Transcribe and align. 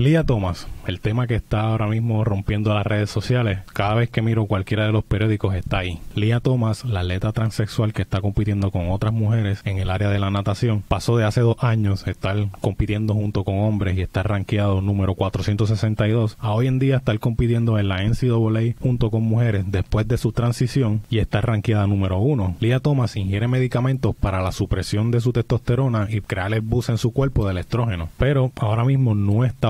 Lía 0.00 0.24
Thomas, 0.24 0.66
el 0.86 0.98
tema 0.98 1.26
que 1.26 1.34
está 1.34 1.60
ahora 1.60 1.86
mismo 1.86 2.24
rompiendo 2.24 2.72
las 2.72 2.86
redes 2.86 3.10
sociales, 3.10 3.58
cada 3.74 3.94
vez 3.94 4.08
que 4.08 4.22
miro 4.22 4.46
cualquiera 4.46 4.86
de 4.86 4.92
los 4.92 5.04
periódicos 5.04 5.54
está 5.54 5.80
ahí. 5.80 6.00
Lía 6.14 6.40
Thomas, 6.40 6.86
la 6.86 7.00
atleta 7.00 7.32
transexual 7.32 7.92
que 7.92 8.00
está 8.00 8.22
compitiendo 8.22 8.70
con 8.70 8.90
otras 8.90 9.12
mujeres 9.12 9.60
en 9.66 9.76
el 9.76 9.90
área 9.90 10.08
de 10.08 10.18
la 10.18 10.30
natación, 10.30 10.82
pasó 10.88 11.18
de 11.18 11.24
hace 11.24 11.42
dos 11.42 11.62
años 11.62 12.06
estar 12.06 12.34
compitiendo 12.62 13.12
junto 13.12 13.44
con 13.44 13.58
hombres 13.58 13.98
y 13.98 14.00
estar 14.00 14.26
rankeado 14.26 14.80
número 14.80 15.14
462 15.14 16.38
a 16.40 16.52
hoy 16.52 16.66
en 16.66 16.78
día 16.78 16.96
estar 16.96 17.18
compitiendo 17.18 17.78
en 17.78 17.88
la 17.88 18.02
NCAA 18.02 18.80
junto 18.80 19.10
con 19.10 19.22
mujeres 19.22 19.66
después 19.68 20.08
de 20.08 20.16
su 20.16 20.32
transición 20.32 21.02
y 21.10 21.18
estar 21.18 21.46
rankeada 21.46 21.86
número 21.86 22.18
uno. 22.20 22.56
Lía 22.58 22.80
Thomas 22.80 23.16
ingiere 23.16 23.48
medicamentos 23.48 24.16
para 24.16 24.40
la 24.40 24.52
supresión 24.52 25.10
de 25.10 25.20
su 25.20 25.34
testosterona 25.34 26.08
y 26.10 26.22
crear 26.22 26.54
el 26.54 26.62
bus 26.62 26.88
en 26.88 26.96
su 26.96 27.12
cuerpo 27.12 27.46
del 27.46 27.58
estrógeno, 27.58 28.08
pero 28.16 28.50
ahora 28.58 28.86
mismo 28.86 29.14
no 29.14 29.44
está 29.44 29.68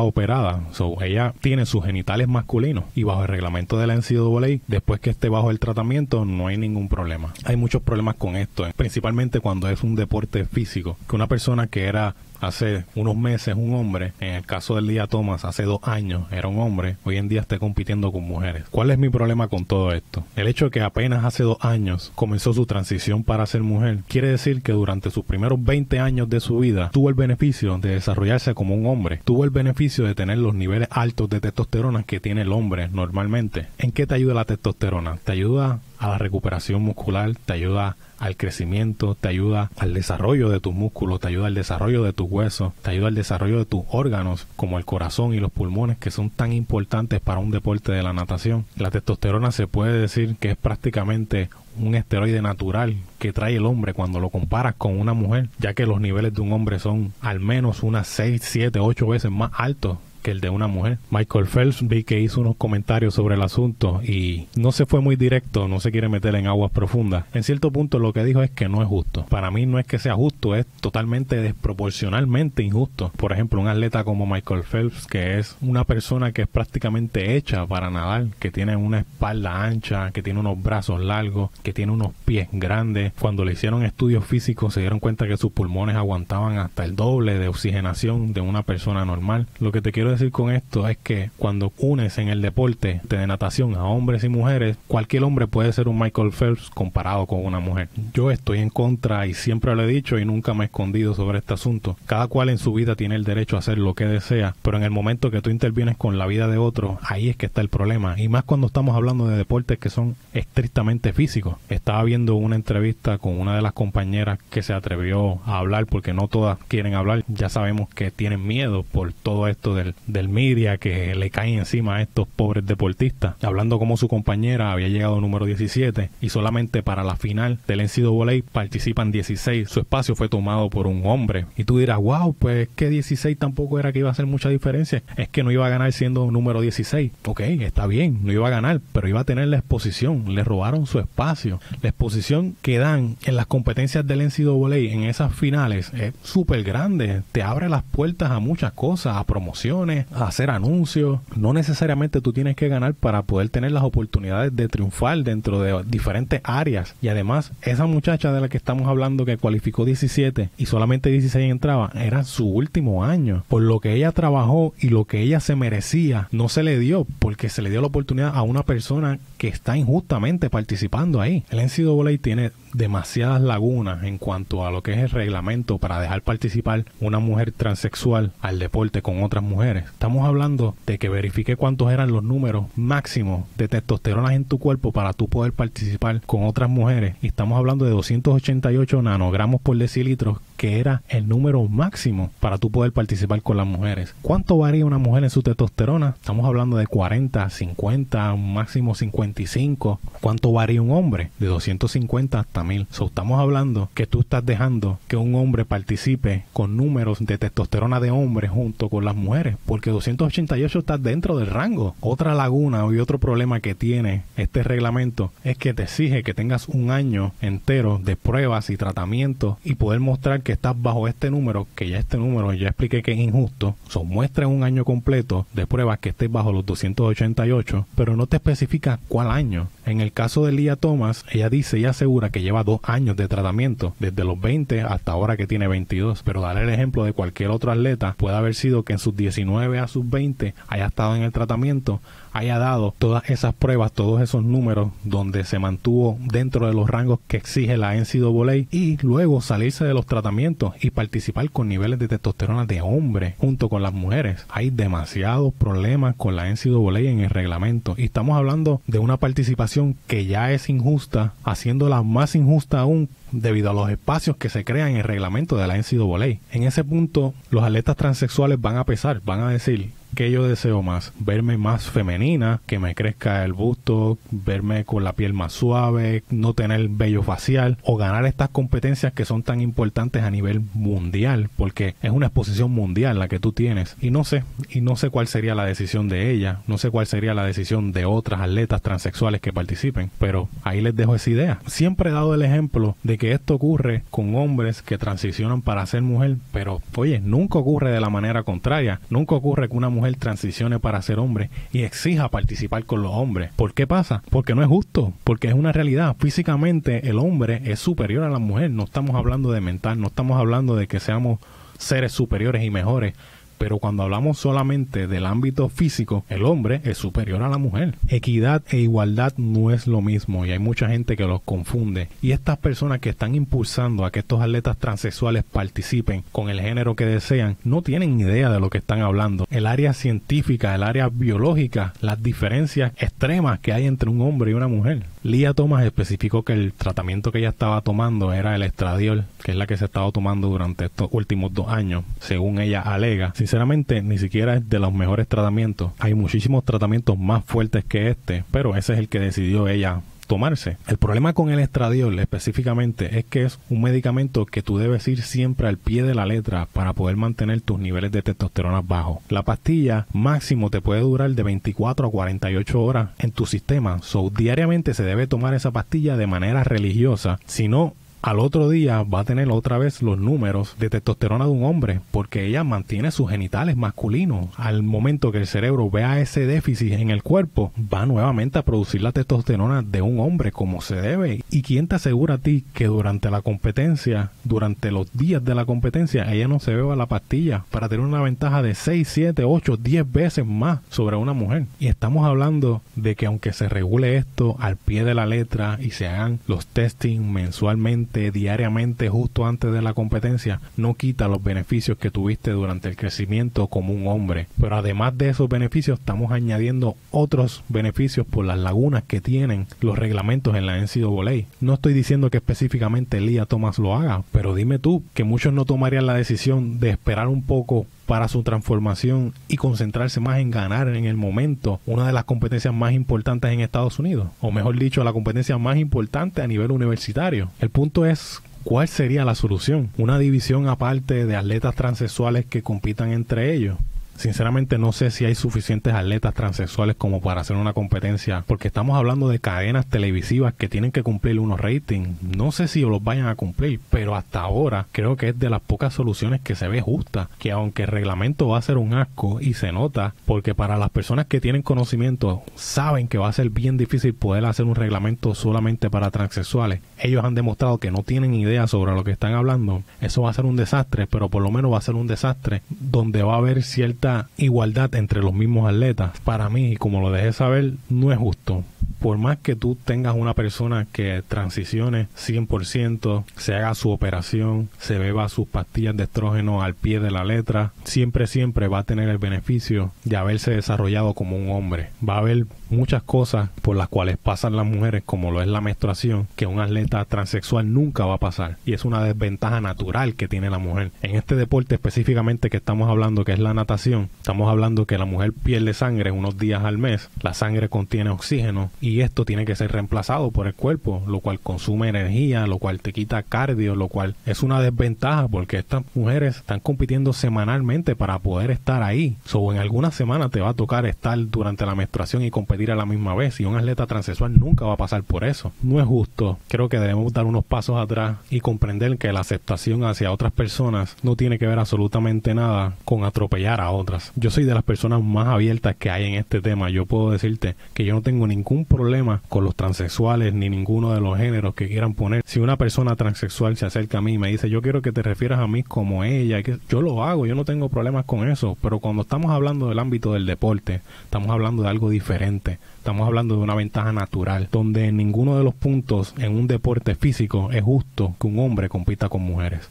So, 0.73 1.01
ella 1.03 1.35
tiene 1.41 1.67
sus 1.67 1.85
genitales 1.85 2.29
masculinos 2.29 2.85
y 2.95 3.05
bajo 3.05 3.23
el 3.23 3.29
reglamento 3.29 3.79
de 3.79 3.87
la 3.87 3.95
NCAA, 3.95 4.61
después 4.67 5.01
que 5.01 5.11
esté 5.11 5.29
bajo 5.29 5.51
el 5.51 5.59
tratamiento, 5.59 6.25
no 6.25 6.49
hay 6.49 6.59
ningún 6.59 6.89
problema. 6.89 7.33
Hay 7.45 7.57
muchos 7.57 7.83
problemas 7.83 8.17
con 8.17 8.37
esto, 8.37 8.67
eh, 8.67 8.73
principalmente 8.77 9.41
cuando 9.41 9.69
es 9.69 9.83
un 9.83 9.95
deporte 9.95 10.45
físico, 10.45 10.97
que 11.09 11.17
una 11.17 11.27
persona 11.27 11.67
que 11.69 11.85
era 11.85 12.15
hace 12.41 12.85
unos 12.95 13.17
meses 13.17 13.55
un 13.57 13.75
hombre, 13.75 14.13
en 14.21 14.35
el 14.35 14.47
caso 14.47 14.77
del 14.77 14.89
día 14.89 15.07
Thomas, 15.07 15.45
hace 15.45 15.65
dos 15.65 15.81
años 15.83 16.25
era 16.33 16.49
un 16.49 16.59
hombre, 16.59 16.97
hoy 17.05 17.17
en 17.17 17.29
día 17.29 17.41
está 17.41 17.59
compitiendo 17.59 18.13
con 18.13 18.25
mujeres. 18.25 18.65
¿Cuál 18.71 18.91
es 18.91 18.99
mi 18.99 19.09
problema 19.09 19.49
con 19.49 19.65
todo 19.65 19.93
esto? 19.93 20.25
El 20.37 20.49
hecho 20.49 20.67
de 20.67 20.71
que 20.71 20.81
apenas 20.81 21.25
hace 21.25 21.43
dos 21.43 21.59
años 21.61 22.13
comenzó 22.15 22.53
su 22.53 22.67
transición 22.67 23.25
para 23.25 23.47
ser 23.47 23.63
mujer, 23.63 23.99
quiere 24.09 24.29
decir 24.29 24.63
que 24.63 24.73
durante 24.73 25.11
sus 25.11 25.25
primeros 25.25 25.63
20 25.63 25.99
años 26.01 26.29
de 26.29 26.41
su 26.41 26.59
vida 26.59 26.91
tuvo 26.93 27.09
el 27.09 27.15
beneficio 27.15 27.79
de 27.79 27.91
desarrollarse 27.91 28.55
como 28.55 28.75
un 28.75 28.87
hombre, 28.87 29.21
tuvo 29.25 29.45
el 29.45 29.51
beneficio 29.51 30.05
de 30.05 30.15
tener 30.15 30.39
los 30.39 30.55
niveles 30.55 30.89
altos 30.91 31.29
de 31.29 31.41
testosterona 31.41 32.03
que 32.03 32.21
tiene 32.21 32.43
el 32.43 32.53
hombre 32.53 32.89
normalmente. 32.89 33.67
¿En 33.79 33.93
qué 33.93 34.07
te 34.07 34.15
ayuda 34.15 34.35
la 34.35 34.45
testosterona? 34.45 35.19
Te 35.23 35.33
ayuda 35.33 35.81
a 35.99 36.09
la 36.09 36.19
recuperación 36.19 36.83
muscular, 36.83 37.35
te 37.45 37.53
ayuda 37.53 37.97
al 38.21 38.37
crecimiento, 38.37 39.17
te 39.17 39.29
ayuda 39.29 39.71
al 39.79 39.95
desarrollo 39.95 40.51
de 40.51 40.61
tus 40.61 40.75
músculos, 40.75 41.19
te 41.19 41.29
ayuda 41.29 41.47
al 41.47 41.55
desarrollo 41.55 42.05
de 42.05 42.13
tus 42.13 42.31
huesos, 42.31 42.73
te 42.83 42.91
ayuda 42.91 43.09
al 43.09 43.15
desarrollo 43.15 43.59
de 43.59 43.65
tus 43.65 43.83
órganos 43.91 44.47
como 44.57 44.79
el 44.79 44.85
corazón 44.85 45.35
y 45.35 45.41
los 45.41 45.51
pulmones 45.51 45.99
que 45.99 46.11
son 46.13 46.31
tan 46.31 46.53
importantes 46.53 47.21
para 47.21 47.41
un 47.41 47.51
deporte 47.51 47.91
de 47.93 48.03
la 48.03 48.13
natación. 48.13 48.67
La 48.77 48.91
testosterona 48.91 49.51
se 49.51 49.67
puede 49.67 49.99
decir 49.99 50.37
que 50.39 50.51
es 50.51 50.57
prácticamente 50.57 51.49
un 51.79 51.95
esteroide 51.95 52.43
natural 52.43 52.97
que 53.19 53.33
trae 53.33 53.57
el 53.57 53.65
hombre 53.65 53.95
cuando 53.95 54.21
lo 54.21 54.29
comparas 54.29 54.75
con 54.75 55.01
una 55.01 55.15
mujer, 55.15 55.49
ya 55.59 55.73
que 55.73 55.87
los 55.87 56.01
niveles 56.01 56.35
de 56.35 56.43
un 56.43 56.53
hombre 56.53 56.79
son 56.79 57.13
al 57.23 57.41
menos 57.41 57.83
unas 57.83 58.07
6, 58.07 58.43
7, 58.45 58.81
8 58.81 59.07
veces 59.07 59.31
más 59.31 59.51
altos 59.55 59.99
que 60.21 60.31
el 60.31 60.41
de 60.41 60.51
una 60.51 60.67
mujer. 60.67 60.99
Michael 61.11 61.47
Phelps 61.47 61.87
vi 61.87 62.05
que 62.05 62.21
hizo 62.21 62.41
unos 62.41 62.57
comentarios 62.57 63.15
sobre 63.15 63.35
el 63.35 63.43
asunto 63.43 64.03
y 64.03 64.47
no 64.55 64.73
se 64.73 64.87
fue 64.87 65.01
muy 65.01 65.17
directo, 65.17 65.69
no 65.69 65.81
se 65.81 65.91
quiere 65.91 66.09
meter 66.09 66.35
en 66.35 66.47
aguas 66.47 66.71
profundas. 66.71 67.25
En 67.35 67.43
cierto 67.43 67.71
punto 67.71 67.99
lo 67.99 68.13
que 68.13 68.25
dijo 68.25 68.43
es 68.43 68.51
que 68.51 68.69
no 68.69 68.83
es 68.83 68.89
justo. 68.89 69.27
Para 69.29 69.51
mí 69.51 69.67
no 69.67 69.79
es 69.79 69.87
que 69.87 69.99
sea 69.99 70.15
justo, 70.15 70.55
es 70.55 70.67
totalmente 70.81 71.37
desproporcionalmente 71.37 72.63
injusto. 72.63 73.13
Por 73.17 73.33
ejemplo, 73.33 73.61
un 73.61 73.69
atleta 73.69 74.05
como 74.05 74.27
Michael 74.27 74.63
Phelps, 74.63 75.07
que 75.07 75.39
es 75.39 75.57
una 75.61 75.85
persona 75.85 76.33
que 76.33 76.43
es 76.43 76.49
prácticamente 76.49 77.37
hecha 77.37 77.67
para 77.67 77.91
nadar, 77.91 78.27
que 78.39 78.51
tiene 78.51 78.77
una 78.77 79.01
espalda 79.01 79.65
ancha, 79.65 80.11
que 80.13 80.23
tiene 80.23 80.41
unos 80.41 80.63
brazos 80.63 81.01
largos, 81.01 81.51
que 81.63 81.73
tiene 81.73 81.93
unos 81.93 82.13
pies 82.25 82.49
grandes. 82.53 83.13
Cuando 83.19 83.45
le 83.45 83.53
hicieron 83.53 83.85
estudios 83.85 84.25
físicos 84.25 84.75
se 84.75 84.81
dieron 84.81 85.01
cuenta 85.01 85.27
que 85.27 85.37
sus 85.37 85.53
pulmones 85.53 85.97
aguantaban 85.97 86.59
hasta 86.59 86.85
el 86.85 86.97
doble 86.97 87.39
de 87.39 87.49
oxigenación 87.49 88.33
de 88.33 88.41
una 88.41 88.63
persona 88.63 89.05
normal. 89.05 89.47
Lo 89.59 89.73
que 89.73 89.83
te 89.83 89.93
quiero 89.93 90.10
decir 90.11 90.31
con 90.31 90.53
esto 90.53 90.89
es 90.89 90.97
que 90.99 91.31
cuando 91.37 91.73
unes 91.79 92.19
en 92.19 92.29
el 92.29 92.43
deporte 92.43 93.01
de 93.09 93.27
natación 93.27 93.75
a 93.75 93.85
hombres 93.85 94.25
y 94.25 94.29
mujeres, 94.29 94.77
cualquier 94.87 95.25
hombre 95.25 95.47
puede 95.47 95.73
ser 95.73 95.89
un 95.89 95.99
Michael 95.99 96.33
Phelps 96.33 96.71
comparado 96.71 97.27
con 97.27 97.45
una 97.45 97.61
mujer. 97.61 97.89
Yo 98.13 98.31
estoy 98.31 98.59
en 98.59 98.71
contra 98.71 99.27
y 99.27 99.35
siempre 99.35 99.75
lo 99.75 99.83
he 99.83 99.87
dicho 99.87 100.19
y 100.19 100.25
nunca 100.25 100.55
me 100.55 100.65
he 100.65 100.67
escondido 100.67 101.15
sobre 101.15 101.39
este 101.39 101.55
asunto. 101.55 101.97
Cada 102.07 102.27
cual 102.27 102.49
en 102.49 102.59
su 102.59 102.73
vida 102.73 102.97
tiene 102.97 103.15
el 103.15 103.25
derecho 103.25 103.57
a 103.57 103.61
hacer 103.61 103.79
lo 103.79 103.95
que 103.95 104.07
desea, 104.07 104.55
pero 104.63 104.77
en 104.77 104.83
el 104.83 104.91
momento 104.91 105.31
que 105.31 105.43
tú 105.43 105.51
intervienes 105.51 105.97
con 105.97 106.19
la 106.19 106.27
vida 106.27 106.49
de 106.49 106.59
otro, 106.59 106.99
ahí 107.03 107.29
es 107.29 107.37
que 107.37 107.47
está 107.47 107.61
el 107.61 107.69
problema. 107.69 108.21
Y 108.21 108.29
más 108.29 108.45
cuando 108.45 108.67
estamos 108.67 108.97
hablando 108.97 109.27
de 109.27 109.37
deportes 109.37 109.79
que 109.79 109.91
son 109.91 110.17
estrictamente 110.33 111.13
físicos. 111.13 111.57
Estaba 111.69 112.03
viendo 112.05 112.35
una 112.35 112.57
entrevista 112.57 113.19
con 113.19 113.39
una 113.39 113.55
de 113.57 113.63
las 113.63 113.73
compañeras 113.73 114.39
que 114.51 114.63
se 114.63 114.73
atrevió 114.73 115.41
a 115.45 115.59
hablar 115.59 115.87
porque 115.87 116.13
no 116.13 116.29
todas 116.29 116.59
quieren 116.69 116.95
hablar. 116.95 117.25
Ya 117.29 117.49
sabemos 117.49 117.89
que 117.89 118.11
tienen 118.11 118.47
miedo 118.47 118.83
por 118.83 119.13
todo 119.13 119.49
esto 119.49 119.75
del, 119.75 119.95
del 120.13 120.29
media 120.29 120.79
que 120.79 121.15
le 121.15 121.31
caen 121.31 121.59
encima 121.59 121.97
a 121.97 122.03
estos 122.03 122.27
pobres 122.29 122.67
deportistas. 122.67 123.35
Hablando 123.43 123.79
como 123.79 123.97
su 123.97 124.09
compañera 124.09 124.73
había 124.73 124.89
llegado 124.89 125.21
número 125.21 125.47
17 125.47 126.11
y 126.21 126.29
solamente 126.29 126.83
para 126.83 127.05
la 127.05 127.17
final 127.17 127.59
del 127.67 127.83
NCAA 127.83 128.45
participan 128.53 129.13
16. 129.13 129.69
Su 129.69 129.81
espacio 129.81 130.15
fue 130.15 130.29
tomado 130.29 130.71
por 130.71 130.87
un 130.87 131.03
hombre. 131.05 131.47
Y 131.57 131.65
tú 131.65 131.79
dirás, 131.79 131.99
wow, 131.99 132.35
pues 132.35 132.69
que 132.77 132.89
16 132.89 133.39
tampoco 133.39 133.79
era 133.79 133.93
que 133.93 134.01
iba 134.01 134.09
a 134.09 134.13
hacer 134.13 134.27
mucha 134.27 134.49
diferencia. 134.49 135.03
Es 135.17 135.29
que 135.29 135.43
no 135.43 135.51
iba 135.51 135.67
a 135.67 135.71
ganar 135.71 135.93
siendo 135.93 136.31
número 136.31 136.61
16. 136.61 137.13
Ok, 137.27 137.41
está 137.41 137.87
bien, 137.87 138.21
no 138.23 138.33
iba 138.33 138.47
a 138.47 138.51
ganar, 138.51 138.81
pero 138.93 139.09
iba 139.09 139.21
a 139.21 139.25
tener 139.25 139.49
la 139.49 139.59
exposición. 139.59 140.35
Le 140.35 140.45
robaron 140.45 140.87
su 140.87 140.99
espacio. 140.99 141.61
La 141.83 141.91
exposición 141.91 142.57
que 142.63 142.79
dan 142.79 143.17
en 143.25 143.37
las 143.37 143.47
competencias 143.47 144.07
del 144.07 144.27
NCAA 144.27 144.77
en 144.77 145.05
esas 145.05 145.35
finales 145.35 145.93
es 145.95 146.15
súper 146.23 146.63
grande. 146.63 147.23
Te 147.33 147.43
abre 147.43 147.69
las 147.69 147.83
puertas 147.83 148.31
a 148.31 148.41
muchas 148.41 148.73
cosas, 148.73 149.17
a 149.17 149.25
promociones 149.25 150.00
hacer 150.15 150.51
anuncios. 150.51 151.21
No 151.37 151.53
necesariamente 151.53 152.21
tú 152.21 152.33
tienes 152.33 152.57
que 152.57 152.69
ganar 152.69 152.95
para 152.95 153.23
poder 153.23 153.49
tener 153.49 153.73
las 153.73 153.83
oportunidades 153.83 154.55
de 154.55 154.69
triunfar 154.69 155.23
dentro 155.25 155.61
de 155.61 155.83
diferentes 155.85 156.41
áreas. 156.45 156.95
Y 157.03 157.09
además, 157.09 157.53
esa 157.63 157.87
muchacha 157.87 158.33
de 158.33 158.41
la 158.41 158.49
que 158.49 158.57
estamos 158.57 158.89
hablando 158.89 159.25
que 159.25 159.37
cualificó 159.37 159.85
17 159.85 160.51
y 160.57 160.67
solamente 160.67 161.11
16 161.11 161.51
entraba, 161.51 161.91
era 161.95 162.25
su 162.25 162.49
último 162.49 163.05
año. 163.05 163.45
Por 163.49 163.63
lo 163.63 163.81
que 163.81 163.95
ella 163.95 164.13
trabajó 164.13 164.75
y 164.79 164.89
lo 164.89 165.05
que 165.05 165.21
ella 165.21 165.41
se 165.41 165.57
merecía, 165.57 166.29
no 166.33 166.49
se 166.49 166.63
le 166.63 166.79
dio 166.79 167.07
porque 167.19 167.49
se 167.49 167.63
le 167.63 167.71
dio 167.71 167.81
la 167.81 167.89
oportunidad 167.89 168.33
a 168.35 168.43
una 168.43 168.63
persona 168.63 169.19
que 169.39 169.49
está 169.49 169.77
injustamente 169.77 170.51
participando 170.51 171.21
ahí. 171.21 171.45
El 171.51 171.61
NCAA 171.61 172.19
tiene 172.21 172.51
demasiadas 172.73 173.41
lagunas 173.41 174.05
en 174.05 174.19
cuanto 174.19 174.67
a 174.67 174.71
lo 174.71 174.83
que 174.83 174.93
es 174.93 174.99
el 174.99 175.11
reglamento 175.11 175.79
para 175.79 176.01
dejar 176.01 176.23
participar 176.23 176.85
una 177.01 177.19
mujer 177.19 177.53
transexual 177.53 178.33
al 178.41 178.59
deporte 178.59 179.03
con 179.03 179.23
otras 179.23 179.43
mujeres. 179.43 179.85
Estamos 179.85 180.27
hablando 180.27 180.75
de 180.87 180.99
que 180.99 181.09
verifique 181.09 181.57
cuántos 181.57 181.91
eran 181.93 182.13
los 182.13 182.23
números 182.23 182.67
máximos 182.77 183.45
de 183.57 183.69
testosterona 183.69 184.35
en 184.35 184.45
tu 184.45 184.59
cuerpo 184.59 184.93
para 184.93 185.13
tú 185.13 185.29
poder 185.29 185.53
participar 185.53 186.21
con 186.23 186.45
otras 186.45 186.71
mujeres. 186.71 187.15
Y 187.23 187.29
estamos 187.29 187.59
hablando 187.59 187.85
de 187.85 187.91
288 187.93 189.03
nanogramos 189.03 189.61
por 189.61 189.77
decilitro 189.77 190.41
que 190.57 190.79
era 190.79 191.03
el 191.09 191.27
número 191.27 191.67
máximo 191.69 192.31
para 192.39 192.59
tú 192.59 192.71
poder 192.71 192.93
participar 192.93 193.43
con 193.43 193.57
las 193.57 193.67
mujeres. 193.67 194.15
¿Cuánto 194.21 194.59
varía 194.59 194.85
una 194.85 194.99
mujer 194.99 195.25
en 195.25 195.31
su 195.31 195.43
testosterona? 195.43 196.17
Estamos 196.21 196.45
hablando 196.45 196.77
de 196.77 196.87
40, 196.87 197.49
50, 197.49 198.37
máximo 198.37 198.95
55. 198.95 200.01
¿Cuánto 200.21 200.53
varía 200.53 200.83
un 200.83 200.91
hombre? 200.91 201.31
De 201.39 201.47
250 201.47 202.39
hasta 202.39 202.60
1000. 202.65 202.87
estamos 203.07 203.41
hablando 203.41 203.89
que 203.95 204.07
tú 204.07 204.21
estás 204.21 204.45
dejando 204.45 204.99
que 205.09 205.17
un 205.17 205.35
hombre 205.35 205.65
participe 205.65 206.45
con 206.53 206.77
números 206.77 207.19
de 207.21 207.39
testosterona 207.39 208.01
de 208.01 208.11
hombre 208.11 208.49
junto 208.49 208.89
con 208.89 209.05
las 209.05 209.17
mujeres, 209.17 209.57
porque 209.67 209.91
288 209.91 210.79
está 210.79 210.99
dentro 210.99 211.37
del 211.37 211.49
rango. 211.49 211.95
Otra 212.01 212.35
laguna 212.35 212.85
y 212.91 212.99
otro 212.99 213.19
problema 213.19 213.61
que 213.61 213.75
tiene 213.75 214.23
este 214.37 214.63
reglamento 214.63 215.33
es 215.45 215.57
que 215.57 215.75
te 215.75 215.85
exige 215.85 216.23
que 216.23 216.35
tengas 216.35 216.69
un 216.69 216.91
año 216.91 217.33
entero 217.41 218.01
de 218.03 218.17
pruebas 218.17 218.71
y 218.71 218.77
tratamientos 218.77 219.57
y 219.65 219.75
poder 219.75 220.01
mostrar 220.01 220.43
que 220.43 220.53
estás 220.53 220.81
bajo 220.81 221.09
este 221.09 221.31
número, 221.31 221.67
que 221.75 221.89
ya 221.89 221.99
este 221.99 222.17
número 222.17 222.53
ya 222.55 222.69
expliqué 222.69 223.03
que 223.03 223.13
es 223.13 223.19
injusto, 223.19 223.77
son 223.89 224.09
muestra 224.09 224.47
un 224.47 224.65
año 224.65 224.85
completo 224.85 225.47
de 225.53 225.67
pruebas 225.67 225.99
que 225.99 226.11
estés 226.11 226.31
bajo 226.31 226.53
los 226.53 226.67
288, 226.67 227.87
pero 227.95 228.17
no 228.17 228.27
te 228.27 228.37
especifica 228.37 229.01
cuál 229.09 229.31
año. 229.31 229.69
En 229.87 230.01
el 230.01 230.13
caso 230.13 230.45
de 230.45 230.53
Lía 230.53 230.77
Thomas, 230.77 231.25
ella 231.33 231.51
dice 231.51 231.79
y 231.79 231.85
asegura 231.85 232.31
que 232.31 232.43
lleva 232.51 232.65
dos 232.65 232.81
años 232.83 233.15
de 233.15 233.29
tratamiento, 233.29 233.95
desde 234.01 234.25
los 234.25 234.41
20 234.41 234.83
hasta 234.83 235.13
ahora 235.13 235.37
que 235.37 235.47
tiene 235.47 235.69
22, 235.69 236.25
pero 236.25 236.41
darle 236.41 236.63
el 236.63 236.71
ejemplo 236.71 237.05
de 237.05 237.13
cualquier 237.13 237.51
otro 237.51 237.71
atleta, 237.71 238.17
puede 238.19 238.35
haber 238.35 238.57
sido 238.57 238.83
que 238.83 238.93
en 238.93 238.99
sus 238.99 239.15
19 239.15 239.79
a 239.79 239.87
sus 239.87 240.11
20 240.11 240.55
haya 240.67 240.87
estado 240.87 241.15
en 241.15 241.23
el 241.23 241.31
tratamiento, 241.31 242.01
haya 242.33 242.59
dado 242.59 242.95
todas 242.99 243.29
esas 243.31 243.55
pruebas, 243.55 243.93
todos 243.93 244.21
esos 244.21 244.45
números 244.45 244.91
donde 245.05 245.45
se 245.45 245.59
mantuvo 245.59 246.19
dentro 246.21 246.67
de 246.67 246.75
los 246.75 246.89
rangos 246.89 247.21
que 247.27 247.37
exige 247.37 247.77
la 247.77 247.95
NCAA 247.95 248.67
y 248.71 248.99
luego 249.03 249.41
salirse 249.41 249.85
de 249.85 249.95
los 249.95 250.07
tratamientos 250.07 250.75
y 250.81 250.91
participar 250.91 251.51
con 251.51 251.69
niveles 251.69 251.99
de 251.99 252.09
testosterona 252.09 252.67
de 252.67 252.81
hombre 252.81 253.35
junto 253.39 253.69
con 253.69 253.83
las 253.83 253.93
mujeres. 253.93 254.47
Hay 254.49 254.71
demasiados 254.71 255.53
problemas 255.55 256.15
con 256.17 256.37
la 256.37 256.51
NCAA 256.51 257.01
en 257.01 257.21
el 257.21 257.31
reglamento 257.31 257.95
y 257.97 258.05
estamos 258.05 258.37
hablando 258.37 258.81
de 258.87 258.99
una 258.99 259.17
participación 259.17 259.97
que 260.07 260.27
ya 260.27 260.53
es 260.53 260.69
injusta, 260.69 261.35
haciéndola 261.45 262.03
más 262.03 262.35
injusta 262.35 262.81
aún 262.81 263.09
debido 263.33 263.71
a 263.71 263.75
los 263.75 263.91
espacios 263.91 264.37
que 264.37 264.49
se 264.49 264.65
crean 264.65 264.91
en 264.91 264.97
el 264.99 265.05
reglamento 265.05 265.57
de 265.57 265.67
la 265.67 265.77
NCAA. 265.77 266.39
En 266.53 266.65
ese 266.65 266.85
punto, 266.85 267.35
los 267.51 267.63
atletas 267.63 267.97
transexuales 267.97 268.61
van 268.61 268.77
a 268.77 268.85
pesar, 268.85 269.21
van 269.25 269.41
a 269.41 269.51
decir, 269.51 269.93
¿qué 270.15 270.31
yo 270.31 270.47
deseo 270.47 270.83
más? 270.83 271.13
Verme 271.19 271.57
más 271.59 271.85
femenina, 271.85 272.61
que 272.67 272.79
me 272.79 272.95
crezca 272.95 273.45
el 273.45 273.53
busto, 273.53 274.19
verme 274.31 274.85
con 274.85 275.05
la 275.05 275.13
piel 275.13 275.33
más 275.33 275.53
suave, 275.53 276.25
no 276.31 276.55
tener 276.55 276.89
vello 276.89 277.23
facial 277.23 277.79
o 277.83 277.97
ganar 277.97 278.27
estas 278.27 278.51
competencias 278.51 279.13
que 279.13 279.25
son 279.25 279.43
tan 279.43 279.61
importantes 279.61 280.23
a 280.23 280.31
nivel 280.31 280.63
mundial, 280.75 281.51
porque 281.57 281.95
es 282.03 282.11
una 282.11 282.27
exposición 282.27 282.71
mundial 282.71 283.19
la 283.19 283.29
que 283.29 283.39
tú 283.39 283.53
tienes. 283.53 283.97
Y 284.01 284.11
no 284.11 284.25
sé, 284.25 284.45
y 284.69 284.81
no 284.81 284.97
sé 284.97 285.11
cuál 285.11 285.27
sería 285.27 285.55
la 285.55 285.65
decisión 285.65 286.09
de 286.09 286.31
ella, 286.31 286.61
no 286.67 286.79
sé 286.79 286.91
cuál 286.91 287.07
sería 287.07 287.35
la 287.35 287.45
decisión 287.45 287.93
de 287.93 288.05
otras 288.05 288.41
atletas 288.41 288.83
transexuales 288.83 289.41
que 289.41 289.53
participen, 289.53 290.11
pero 290.19 290.49
ahí 290.63 290.81
les 290.81 290.97
dejo 290.97 291.15
esa 291.15 291.31
idea. 291.31 291.61
Siempre 291.67 292.11
he 292.11 292.13
dado 292.13 292.35
el 292.35 292.43
ejemplo 292.43 292.97
de 293.03 293.19
que 293.19 293.33
esto 293.33 293.55
ocurre 293.55 294.03
con 294.11 294.35
hombres 294.35 294.83
que 294.83 294.99
transicionan 294.99 295.63
para 295.63 295.87
ser 295.87 296.03
mujer, 296.03 296.37
pero 296.53 296.81
oye, 296.97 297.21
nunca 297.21 297.59
ocurre 297.59 297.93
de 297.93 298.01
la 298.01 298.11
manera 298.11 298.43
contraria, 298.43 299.01
nunca 299.11 299.35
ocurre 299.35 299.69
que 299.69 299.77
una 299.77 299.89
mujer 299.89 300.00
transicione 300.19 300.79
para 300.79 301.03
ser 301.03 301.19
hombre 301.19 301.51
y 301.73 301.83
exija 301.83 302.29
participar 302.29 302.85
con 302.85 303.03
los 303.03 303.13
hombres. 303.13 303.51
¿Por 303.57 303.75
qué 303.75 303.87
pasa? 303.87 304.23
Porque 304.31 304.55
no 304.55 304.63
es 304.63 304.69
justo, 304.69 305.13
porque 305.25 305.49
es 305.49 305.55
una 305.55 305.73
realidad. 305.73 306.17
Físicamente 306.19 307.09
el 307.09 307.19
hombre 307.19 307.63
es 307.65 307.79
superior 307.81 308.25
a 308.25 308.31
la 308.31 308.39
mujer, 308.39 308.71
no 308.71 308.85
estamos 308.85 309.17
hablando 309.17 309.53
de 309.53 309.61
mental, 309.61 310.01
no 310.01 310.09
estamos 310.09 310.39
hablando 310.39 310.77
de 310.77 310.87
que 310.87 311.01
seamos 311.01 311.39
seres 311.79 312.13
superiores 312.13 312.63
y 312.63 312.71
mejores 312.71 313.15
pero 313.61 313.79
cuando 313.79 314.05
hablamos 314.05 314.39
solamente 314.39 315.07
del 315.07 315.27
ámbito 315.27 315.69
físico, 315.69 316.25
el 316.31 316.47
hombre 316.47 316.81
es 316.85 316.97
superior 316.97 317.43
a 317.43 317.49
la 317.51 317.59
mujer. 317.59 317.95
Equidad 318.09 318.63
e 318.71 318.79
igualdad 318.79 319.35
no 319.37 319.71
es 319.71 319.87
lo 319.87 320.01
mismo 320.01 320.47
y 320.47 320.53
hay 320.53 320.59
mucha 320.59 320.89
gente 320.89 321.15
que 321.15 321.27
los 321.27 321.43
confunde. 321.43 322.09
Y 322.23 322.33
estas 322.33 322.57
personas 322.57 323.01
que 323.01 323.11
están 323.11 323.35
impulsando 323.35 324.07
a 324.07 324.11
que 324.11 324.21
estos 324.21 324.41
atletas 324.41 324.79
transexuales 324.79 325.45
participen 325.45 326.25
con 326.33 326.49
el 326.49 326.59
género 326.59 326.97
que 326.97 327.05
desean, 327.05 327.59
no 327.63 327.83
tienen 327.83 328.19
idea 328.19 328.49
de 328.49 328.61
lo 328.61 328.71
que 328.71 328.79
están 328.79 329.03
hablando. 329.03 329.45
El 329.51 329.67
área 329.67 329.93
científica, 329.93 330.75
el 330.75 330.83
área 330.83 331.11
biológica, 331.11 331.93
las 332.01 332.23
diferencias 332.23 332.95
extremas 332.97 333.61
que 333.61 333.75
hay 333.75 333.87
entre 333.87 334.09
un 334.09 334.23
hombre 334.23 334.53
y 334.53 334.55
una 334.55 334.69
mujer. 334.69 335.03
Lía 335.23 335.53
Thomas 335.53 335.85
especificó 335.85 336.45
que 336.45 336.55
el 336.55 336.73
tratamiento 336.73 337.31
que 337.31 337.41
ella 337.41 337.51
estaba 337.51 337.83
tomando 337.83 338.33
era 338.33 338.57
el 338.57 338.63
estradiol, 338.63 339.27
que 339.45 339.51
es 339.51 339.57
la 339.59 339.67
que 339.67 339.77
se 339.77 339.85
estaba 339.85 340.11
tomando 340.13 340.49
durante 340.49 340.87
estos 340.87 341.11
últimos 341.13 341.53
dos 341.53 341.69
años, 341.69 342.05
según 342.21 342.59
ella 342.59 342.81
alega 342.81 343.35
sinceramente 343.51 344.01
ni 344.01 344.17
siquiera 344.17 344.55
es 344.55 344.69
de 344.69 344.79
los 344.79 344.93
mejores 344.93 345.27
tratamientos. 345.27 345.91
Hay 345.99 346.15
muchísimos 346.15 346.65
tratamientos 346.65 347.19
más 347.19 347.45
fuertes 347.45 347.85
que 347.85 348.09
este, 348.09 348.45
pero 348.53 348.77
ese 348.77 348.93
es 348.93 349.01
el 349.01 349.09
que 349.09 349.19
decidió 349.19 349.67
ella 349.67 350.03
tomarse. 350.29 350.77
El 350.87 350.99
problema 350.99 351.33
con 351.33 351.51
el 351.51 351.59
estradiol 351.59 352.17
específicamente 352.21 353.19
es 353.19 353.25
que 353.25 353.43
es 353.43 353.59
un 353.69 353.83
medicamento 353.83 354.47
que 354.47 354.63
tú 354.63 354.79
debes 354.79 355.09
ir 355.09 355.23
siempre 355.23 355.67
al 355.67 355.79
pie 355.79 356.05
de 356.05 356.15
la 356.15 356.27
letra 356.27 356.69
para 356.73 356.93
poder 356.93 357.17
mantener 357.17 357.61
tus 357.61 357.81
niveles 357.81 358.13
de 358.13 358.23
testosterona 358.23 358.83
bajos. 358.83 359.19
La 359.29 359.43
pastilla 359.43 360.07
máximo 360.13 360.71
te 360.71 360.81
puede 360.81 361.01
durar 361.01 361.33
de 361.33 361.43
24 361.43 362.07
a 362.07 362.11
48 362.13 362.81
horas 362.81 363.11
en 363.19 363.33
tu 363.33 363.47
sistema, 363.47 363.99
so 364.03 364.31
diariamente 364.31 364.95
se 364.95 365.03
debe 365.03 365.27
tomar 365.27 365.55
esa 365.55 365.73
pastilla 365.73 366.17
de 366.17 366.29
manera 366.29 366.63
religiosa, 366.63 367.41
si 367.47 367.67
no 367.67 367.95
al 368.23 368.39
otro 368.39 368.69
día 368.69 369.03
va 369.03 369.21
a 369.21 369.25
tener 369.25 369.51
otra 369.51 369.79
vez 369.79 370.03
los 370.03 370.19
números 370.19 370.77
de 370.79 370.91
testosterona 370.91 371.47
de 371.47 371.51
un 371.51 371.65
hombre, 371.65 372.01
porque 372.11 372.47
ella 372.47 372.65
mantiene 372.65 373.11
sus 373.11 373.31
genitales 373.31 373.77
masculinos. 373.77 374.49
Al 374.57 374.83
momento 374.83 375.33
que 375.33 375.39
el 375.39 375.47
cerebro 375.47 375.91
vea 375.91 376.21
ese 376.21 376.47
déficit 376.47 376.93
en 376.93 377.11
el 377.11 377.23
cuerpo, 377.23 377.73
va 377.93 378.05
nuevamente 378.05 378.59
a 378.59 378.65
producir 378.65 379.03
la 379.03 379.13
testosterona 379.13 379.83
de 379.83 380.03
un 380.03 380.21
hombre 380.21 380.53
como 380.53 380.83
se 380.83 380.97
debe. 380.97 381.43
¿Y 381.51 381.63
quién 381.63 381.87
te 381.87 381.97
asegura 381.97 382.35
a 382.35 382.39
ti 382.39 382.65
que 382.75 382.87
durante 382.87 383.31
la 383.31 383.41
competencia, 383.41 384.31
durante 384.45 384.91
los 384.91 385.11
días 385.13 385.45
de 385.45 385.55
la 385.55 385.65
competencia, 385.65 386.31
ella 386.33 386.49
no 386.49 386.61
se 386.61 386.75
beba 386.75 386.97
la 386.97 387.07
pastilla 387.07 387.65
para 387.71 387.89
tener 387.89 388.05
una 388.05 388.23
ventaja 388.23 388.63
de 388.63 388.75
6, 388.75 389.09
7, 389.09 389.45
8, 389.45 389.77
10 389.79 390.13
veces 390.13 390.47
más 390.47 390.81
sobre 390.91 391.17
una 391.17 391.33
mujer? 391.33 391.65
Y 391.79 391.87
estamos 391.87 392.27
hablando 392.27 392.83
de 392.97 393.15
que 393.15 393.27
aunque 393.27 393.53
se 393.53 393.69
regule 393.69 394.17
esto 394.17 394.57
al 394.59 394.77
pie 394.77 395.05
de 395.05 395.15
la 395.15 395.27
letra 395.27 395.79
y 395.81 395.93
se 395.93 396.07
hagan 396.07 396.39
los 396.47 396.67
testing 396.67 397.21
mensualmente, 397.33 398.10
diariamente 398.13 399.09
justo 399.09 399.47
antes 399.47 399.73
de 399.73 399.83
la 399.83 399.95
competencia 399.95 400.61
no 400.77 400.95
quita 400.95 401.29
los 401.29 401.43
beneficios 401.43 401.97
que 401.99 402.11
tuviste 402.11 402.51
durante 402.51 402.89
el 402.89 402.97
crecimiento 402.97 403.69
como 403.69 403.93
un 403.93 404.07
hombre. 404.09 404.47
Pero 404.61 404.77
además 404.77 405.17
de 405.17 405.29
esos 405.29 405.49
beneficios 405.49 405.99
estamos 405.99 406.33
añadiendo 406.33 406.97
otros 407.11 407.63
beneficios 407.69 408.27
por 408.27 408.45
las 408.45 408.59
lagunas 408.59 409.05
que 409.05 409.21
tienen 409.21 409.67
los 409.81 409.99
reglamentos 409.99 410.55
en 410.57 410.67
la 410.67 410.79
NCAA. 410.79 411.47
No 411.61 411.75
estoy 411.75 411.93
diciendo 411.93 412.31
que 412.31 412.39
específicamente 412.39 413.21
Lía 413.21 413.47
Thomas 413.47 413.79
lo 413.79 413.95
haga, 413.95 414.23
pero 414.33 414.55
dime 414.55 414.79
tú 414.79 415.03
que 415.15 415.25
muchos 415.25 415.53
no 415.53 415.65
tomarían 415.65 416.07
la 416.07 416.15
decisión 416.15 416.81
de 416.81 416.91
esperar 416.91 417.29
un 417.29 417.43
poco 417.43 417.87
para 418.11 418.27
su 418.27 418.43
transformación 418.43 419.35
y 419.47 419.57
concentrarse 419.57 420.19
más 420.19 420.41
en 420.41 420.51
ganar 420.51 420.89
en 420.89 421.05
el 421.05 421.17
momento 421.17 421.79
una 421.87 422.09
de 422.09 422.13
las 422.13 422.25
competencias 422.25 422.75
más 422.75 422.93
importantes 422.93 423.53
en 423.53 423.61
Estados 423.61 424.01
Unidos, 424.01 424.31
o 424.41 424.51
mejor 424.51 424.77
dicho, 424.77 425.05
la 425.05 425.13
competencia 425.13 425.59
más 425.59 425.77
importante 425.77 426.43
a 426.43 426.49
nivel 426.49 426.73
universitario. 426.73 427.51
El 427.61 427.71
punto 427.71 428.05
es 428.07 428.43
¿Cuál 428.65 428.89
sería 428.89 429.25
la 429.25 429.37
solución? 429.37 429.91
¿Una 429.97 430.19
división 430.19 430.69
aparte 430.69 431.25
de 431.25 431.37
atletas 431.37 431.77
transexuales 431.77 432.45
que 432.45 432.63
compitan 432.63 433.13
entre 433.13 433.55
ellos? 433.55 433.79
Sinceramente 434.21 434.77
no 434.77 434.93
sé 434.93 435.11
si 435.11 435.25
hay 435.25 435.35
suficientes 435.35 435.95
atletas 435.95 436.35
transexuales 436.35 436.95
como 436.95 437.23
para 437.23 437.41
hacer 437.41 437.57
una 437.57 437.73
competencia, 437.73 438.45
porque 438.47 438.69
estamos 438.69 438.99
hablando 438.99 439.31
de 439.31 439.39
cadenas 439.39 439.87
televisivas 439.87 440.53
que 440.53 440.69
tienen 440.69 440.93
que 440.93 441.03
cumplir 441.03 441.41
unos 441.41 441.59
ratings. 441.59 442.23
No 442.23 442.53
sé 442.53 442.69
si 442.69 442.83
los 442.83 443.03
vayan 443.03 443.29
a 443.29 443.35
cumplir, 443.35 443.81
pero 443.89 444.15
hasta 444.15 444.41
ahora 444.41 444.85
creo 444.93 445.17
que 445.17 445.31
es 445.31 445.39
de 445.39 445.49
las 445.49 445.63
pocas 445.63 445.95
soluciones 445.95 446.43
que 446.43 446.55
se 446.55 446.69
ve 446.69 446.83
justa, 446.83 447.31
que 447.39 447.51
aunque 447.51 447.85
el 447.85 447.89
reglamento 447.89 448.47
va 448.49 448.59
a 448.59 448.63
ser 448.63 448.77
un 448.77 448.93
asco 448.93 449.41
y 449.41 449.55
se 449.55 449.73
nota, 449.73 450.15
porque 450.27 450.55
para 450.55 450.77
las 450.77 450.91
personas 450.91 451.25
que 451.25 451.41
tienen 451.41 451.63
conocimiento 451.63 452.43
saben 452.57 453.09
que 453.09 453.17
va 453.17 453.29
a 453.29 453.33
ser 453.33 453.49
bien 453.49 453.79
difícil 453.79 454.13
poder 454.13 454.45
hacer 454.45 454.67
un 454.67 454.75
reglamento 454.75 455.35
solamente 455.35 455.89
para 455.89 456.11
transexuales. 456.11 456.83
Ellos 456.99 457.25
han 457.25 457.35
demostrado 457.35 457.79
que 457.79 457.91
no 457.91 458.03
tienen 458.03 458.35
idea 458.35 458.67
sobre 458.67 458.93
lo 458.93 459.03
que 459.03 459.13
están 459.13 459.33
hablando. 459.33 459.83
Eso 460.03 460.21
va 460.21 460.31
a 460.31 460.35
ser 460.35 460.45
un 460.45 460.57
desastre, 460.57 461.07
pero 461.07 461.31
por 461.31 461.43
lo 461.43 461.51
menos 461.51 461.73
va 461.73 461.79
a 461.79 461.81
ser 461.81 461.95
un 461.95 462.07
desastre 462.07 462.61
donde 462.69 463.23
va 463.23 463.37
a 463.37 463.39
haber 463.39 463.63
cierta 463.63 464.10
igualdad 464.37 464.95
entre 464.95 465.21
los 465.21 465.33
mismos 465.33 465.69
atletas, 465.69 466.13
para 466.25 466.49
mí, 466.49 466.77
como 466.77 467.01
lo 467.01 467.11
dejé 467.11 467.33
saber, 467.33 467.75
no 467.89 468.13
es 468.13 468.19
justo. 468.19 468.65
Por 469.01 469.19
más 469.19 469.39
que 469.39 469.57
tú 469.57 469.77
tengas 469.85 470.15
una 470.15 470.35
persona 470.35 470.87
que 470.93 471.23
transicione 471.27 472.09
100%, 472.17 473.25
se 473.37 473.55
haga 473.55 473.75
su 473.75 473.91
operación, 473.91 474.69
se 474.79 474.99
beba 474.99 475.29
sus 475.29 475.49
pastillas 475.49 475.97
de 475.97 476.05
estrógeno 476.05 476.63
al 476.63 476.75
pie 476.75 477.01
de 477.01 477.11
la 477.11 477.25
letra, 477.25 477.73
siempre, 477.85 478.27
siempre 478.27 478.69
va 478.69 478.81
a 478.81 478.85
tener 478.85 479.09
el 479.09 479.19
beneficio 479.19 479.93
de 480.05 480.17
haberse 480.17 480.51
desarrollado 480.53 481.15
como 481.15 481.37
un 481.37 481.51
hombre. 481.51 481.91
Va 482.07 482.17
a 482.17 482.19
haber 482.19 482.47
muchas 482.69 483.03
cosas 483.03 483.51
por 483.63 483.77
las 483.77 483.89
cuales 483.89 484.17
pasan 484.17 484.57
las 484.57 484.67
mujeres, 484.67 485.03
como 485.05 485.31
lo 485.31 485.43
es 485.43 485.49
la 485.49 485.61
menstruación, 485.61 486.29
que 486.37 486.47
un 486.47 486.61
atleta 486.61 487.05
transexual 487.05 487.73
nunca 487.73 488.07
va 488.07 488.15
a 488.15 488.19
pasar. 488.19 488.59
Y 488.65 488.75
es 488.75 488.85
una 488.85 489.03
desventaja 489.03 489.61
natural 489.61 490.15
que 490.15 490.29
tiene 490.29 490.51
la 490.51 490.59
mujer. 490.59 490.93
En 491.03 491.17
este 491.17 491.37
deporte 491.37 491.75
específicamente 491.75 492.51
que 492.51 492.59
estamos 492.59 492.89
hablando, 492.89 493.25
que 493.25 493.33
es 493.33 493.39
la 493.39 493.55
natación, 493.55 494.09
estamos 494.19 494.49
hablando 494.51 494.87
que 494.87 494.99
la 494.99 495.05
mujer 495.05 495.33
pierde 495.33 495.75
sangre 495.75 496.11
unos 496.11 496.39
días 496.39 496.65
al 496.65 496.79
mes, 496.79 497.09
la 497.23 497.35
sangre 497.35 497.69
contiene 497.69 498.11
oxígeno 498.11 498.71
y 498.81 498.90
esto 499.01 499.25
tiene 499.25 499.45
que 499.45 499.55
ser 499.55 499.73
reemplazado 499.73 500.33
por 500.33 500.47
el 500.49 500.55
cuerpo, 500.55 501.03
lo 501.07 501.21
cual 501.21 501.39
consume 501.39 501.89
energía, 501.89 502.47
lo 502.47 502.59
cual 502.59 502.81
te 502.81 502.93
quita 502.93 503.23
cardio, 503.23 503.77
lo 503.77 503.89
cual 503.89 504.17
es 504.27 504.43
una 504.43 504.61
desventaja 504.61 505.29
porque 505.29 505.59
estas 505.59 505.85
mujeres 505.95 506.39
están 506.39 506.61
compitiendo 506.61 507.13
semanalmente 507.13 507.95
para 507.95 508.19
poder 508.19 508.51
estar 508.51 508.83
ahí. 508.83 509.17
So, 509.25 509.53
en 509.53 509.59
algunas 509.59 509.95
semanas 509.95 510.31
te 510.31 510.41
va 510.41 510.51
a 510.51 510.55
tocar 510.55 510.87
estar 510.87 511.19
durante 511.31 511.67
la 511.67 511.75
menstruación 511.75 512.23
y 512.25 512.31
competir 512.31 512.71
a 512.71 512.77
la 512.77 512.87
misma 512.87 513.15
vez 513.15 513.41
y 513.41 513.45
un 513.45 513.57
atleta 513.57 513.87
transexual 513.87 514.39
nunca 514.39 514.65
va 514.65 514.75
a 514.75 514.79
pasar 514.79 515.03
por 515.03 515.25
eso. 515.25 515.53
No 515.63 515.81
es 515.81 515.87
justo. 515.87 516.39
Creo 516.49 516.69
que 516.69 516.79
debemos 516.79 517.13
dar 517.13 517.27
unos 517.27 517.45
pasos 517.45 517.79
atrás 517.79 518.17
y 518.31 518.41
comprender 518.41 518.99
que 518.99 519.13
la 519.13 519.21
aceptación 519.21 519.85
hacia 519.85 520.13
otras 520.13 520.33
personas 520.33 520.97
no 521.03 521.17
tiene 521.17 521.39
que 521.39 521.47
ver 521.47 521.59
absolutamente 521.59 522.35
nada 522.35 522.75
con 522.85 523.05
atropellar 523.05 523.61
a 523.61 523.71
otras. 523.71 524.13
Yo 524.17 524.31
soy 524.31 524.45
de 524.45 524.55
las 524.55 524.65
personas 524.65 525.03
más 525.03 525.29
abiertas 525.29 525.77
que 525.77 525.91
hay 525.91 526.05
en 526.05 526.15
este 526.15 526.41
tema. 526.41 526.71
Yo 526.71 526.87
puedo 526.87 527.11
decirte 527.11 527.55
que 527.75 527.85
yo 527.85 527.95
no 527.95 528.03
tengo 528.03 528.27
ningún 528.27 528.65
problema 528.81 529.21
con 529.29 529.45
los 529.45 529.55
transexuales 529.55 530.33
ni 530.33 530.49
ninguno 530.49 530.95
de 530.95 531.03
los 531.03 531.19
géneros 531.19 531.55
que 531.55 531.69
quieran 531.69 531.93
poner. 531.93 532.23
Si 532.25 532.41
una 532.41 532.57
persona 532.57 532.97
transexual 532.97 533.59
se 533.59 533.67
acerca 533.67 533.99
a 533.99 534.01
mí 534.01 534.15
y 534.15 534.19
me 534.19 534.31
dice, 534.31 534.49
yo 534.49 534.63
quiero 534.63 534.81
que 534.81 534.91
te 534.91 535.03
refieras 535.03 535.39
a 535.41 535.47
mí 535.47 535.63
como 535.63 536.03
ella, 536.03 536.43
que 536.43 536.57
yo 536.71 536.81
lo 536.81 537.05
hago, 537.05 537.27
yo 537.27 537.35
no 537.35 537.45
tengo 537.45 537.69
problemas 537.69 538.07
con 538.07 538.27
eso. 538.27 538.57
Pero 538.63 538.79
cuando 538.79 539.03
estamos 539.03 539.33
hablando 539.33 539.69
del 539.69 539.79
ámbito 539.79 540.15
del 540.15 540.25
deporte, 540.25 540.81
estamos 541.05 541.29
hablando 541.29 541.63
de 541.63 541.69
algo 541.69 541.91
diferente. 541.91 542.59
Estamos 542.79 543.07
hablando 543.07 543.37
de 543.37 543.43
una 543.43 543.55
ventaja 543.55 543.93
natural, 543.93 544.49
donde 544.51 544.87
en 544.87 544.97
ninguno 544.97 545.37
de 545.37 545.45
los 545.45 545.55
puntos 545.55 546.15
en 546.17 546.35
un 546.35 546.47
deporte 546.47 546.95
físico 546.95 547.51
es 547.53 547.63
justo 547.63 548.15
que 548.19 548.27
un 548.29 548.39
hombre 548.39 548.71
compita 548.71 549.11
con 549.11 549.21
mujeres. 549.21 549.69